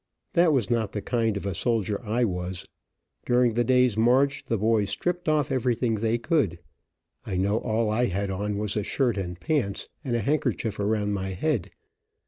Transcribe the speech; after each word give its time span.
That 0.33 0.51
was 0.51 0.71
not 0.71 0.93
the 0.93 1.01
kind 1.03 1.37
of 1.37 1.45
a 1.45 1.53
soldier 1.53 2.03
I 2.03 2.23
was. 2.23 2.65
During 3.23 3.53
the 3.53 3.63
day's 3.63 3.95
march 3.97 4.43
the 4.47 4.57
boys 4.57 4.89
stripped 4.89 5.29
off 5.29 5.51
everything 5.51 5.93
they 5.93 6.17
could. 6.17 6.57
I 7.23 7.37
know 7.37 7.57
all 7.57 7.91
I 7.91 8.05
had 8.05 8.31
on 8.31 8.57
was 8.57 8.75
a 8.75 8.81
shirt 8.81 9.15
and 9.15 9.39
pants, 9.39 9.89
and 10.03 10.15
a 10.15 10.21
handkerchief 10.21 10.79
around 10.79 11.13
my 11.13 11.29
head. 11.33 11.69